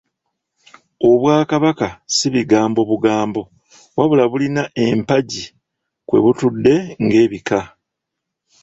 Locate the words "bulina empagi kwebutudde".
4.31-6.75